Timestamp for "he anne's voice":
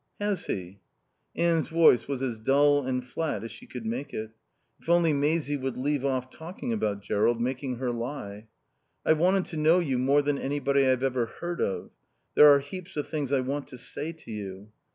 0.47-2.07